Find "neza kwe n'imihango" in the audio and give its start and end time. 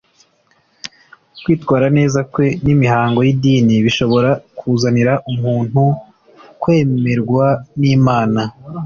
1.97-3.19